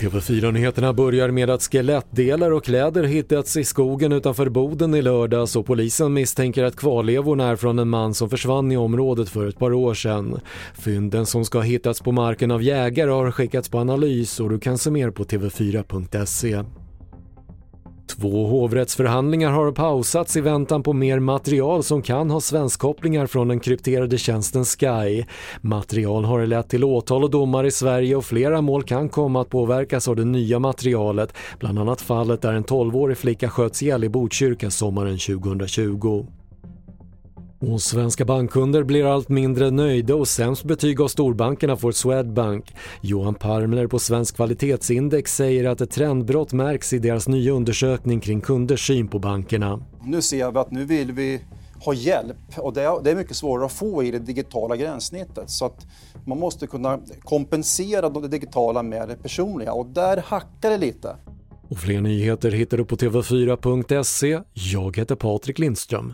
[0.00, 5.66] TV4-nyheterna börjar med att skelettdelar och kläder hittats i skogen utanför Boden i lördags och
[5.66, 9.72] polisen misstänker att kvarlevorna är från en man som försvann i området för ett par
[9.72, 10.40] år sedan.
[10.74, 14.60] Fynden som ska ha hittats på marken av jägare har skickats på analys och du
[14.60, 16.64] kan se mer på tv4.se.
[18.20, 23.60] Två hovrättsförhandlingar har pausats i väntan på mer material som kan ha svenskkopplingar från den
[23.60, 25.24] krypterade tjänsten Sky.
[25.60, 29.50] Material har lett till åtal och domar i Sverige och flera mål kan komma att
[29.50, 34.08] påverkas av det nya materialet, bland annat fallet där en 12-årig flicka sköts ihjäl i
[34.08, 36.26] Botkyrka sommaren 2020.
[37.72, 42.74] Och svenska bankkunder blir allt mindre nöjda och sämst betyg av storbankerna får Swedbank.
[43.00, 48.40] Johan Parmler på Svensk kvalitetsindex säger att ett trendbrott märks i deras nya undersökning kring
[48.40, 49.80] kunders syn på bankerna.
[50.04, 51.40] Nu ser vi att nu vill vi
[51.84, 55.86] ha hjälp och det är, mycket svårare att få i det digitala gränssnittet så att
[56.26, 61.16] man måste kunna kompensera det digitala med det personliga och där hackar det lite.
[61.68, 64.40] Och fler nyheter hittar du på TV4.se.
[64.52, 66.12] Jag heter Patrik Lindström.